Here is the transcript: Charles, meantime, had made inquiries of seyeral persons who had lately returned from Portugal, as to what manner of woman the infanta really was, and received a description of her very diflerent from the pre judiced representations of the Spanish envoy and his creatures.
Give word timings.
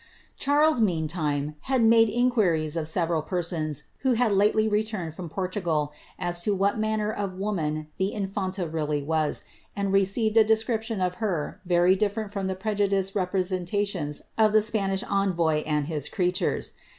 Charles, 0.35 0.81
meantime, 0.81 1.57
had 1.69 1.83
made 1.83 2.09
inquiries 2.09 2.75
of 2.75 2.85
seyeral 2.87 3.23
persons 3.23 3.83
who 3.99 4.13
had 4.13 4.31
lately 4.31 4.67
returned 4.67 5.13
from 5.13 5.29
Portugal, 5.29 5.93
as 6.17 6.41
to 6.41 6.55
what 6.55 6.79
manner 6.79 7.11
of 7.13 7.37
woman 7.37 7.85
the 7.99 8.11
infanta 8.11 8.67
really 8.67 9.03
was, 9.03 9.43
and 9.75 9.93
received 9.93 10.37
a 10.37 10.43
description 10.43 11.01
of 11.01 11.13
her 11.21 11.61
very 11.65 11.95
diflerent 11.95 12.31
from 12.31 12.47
the 12.47 12.55
pre 12.55 12.73
judiced 12.73 13.15
representations 13.15 14.23
of 14.39 14.53
the 14.53 14.61
Spanish 14.61 15.03
envoy 15.03 15.57
and 15.67 15.85
his 15.85 16.09
creatures. 16.09 16.73